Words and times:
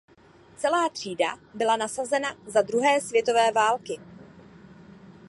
Celá 0.57 0.89
třída 0.89 1.37
byla 1.53 1.77
nasazena 1.77 2.35
za 2.47 2.61
druhé 2.61 3.01
světové 3.01 3.51
války. 3.51 3.99